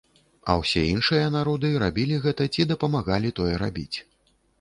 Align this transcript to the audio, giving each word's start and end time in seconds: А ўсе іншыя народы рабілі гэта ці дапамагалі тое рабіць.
А 0.51 0.53
ўсе 0.61 0.81
іншыя 0.93 1.27
народы 1.35 1.69
рабілі 1.83 2.17
гэта 2.23 2.47
ці 2.55 2.65
дапамагалі 2.71 3.33
тое 3.41 3.53
рабіць. 3.65 3.97